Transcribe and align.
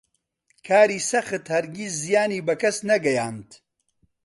کاری 0.67 0.99
سەخت 1.09 1.45
هەرگیز 1.53 1.93
زیانی 2.03 2.43
بە 2.47 2.53
کەس 2.61 2.77
نەگەیاند. 2.89 3.49